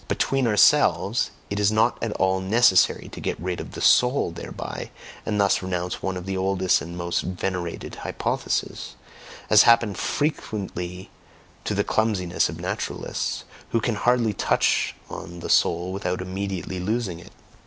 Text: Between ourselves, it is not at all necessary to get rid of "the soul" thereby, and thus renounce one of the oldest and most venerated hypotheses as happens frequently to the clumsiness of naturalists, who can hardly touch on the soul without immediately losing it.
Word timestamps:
Between 0.07 0.47
ourselves, 0.47 1.29
it 1.51 1.59
is 1.59 1.71
not 1.71 1.99
at 2.01 2.11
all 2.13 2.39
necessary 2.39 3.07
to 3.09 3.21
get 3.21 3.39
rid 3.39 3.59
of 3.59 3.73
"the 3.73 3.81
soul" 3.81 4.31
thereby, 4.31 4.89
and 5.27 5.39
thus 5.39 5.61
renounce 5.61 6.01
one 6.01 6.17
of 6.17 6.25
the 6.25 6.35
oldest 6.35 6.81
and 6.81 6.97
most 6.97 7.21
venerated 7.21 7.93
hypotheses 7.97 8.95
as 9.51 9.61
happens 9.61 9.99
frequently 9.99 11.11
to 11.65 11.75
the 11.75 11.83
clumsiness 11.83 12.49
of 12.49 12.59
naturalists, 12.59 13.43
who 13.73 13.79
can 13.79 13.93
hardly 13.93 14.33
touch 14.33 14.95
on 15.07 15.39
the 15.39 15.49
soul 15.51 15.93
without 15.93 16.19
immediately 16.19 16.79
losing 16.79 17.19
it. 17.19 17.31